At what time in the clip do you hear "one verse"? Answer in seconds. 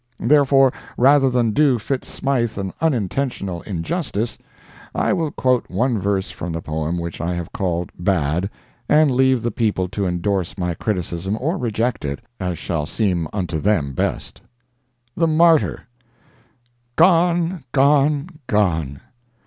5.69-6.31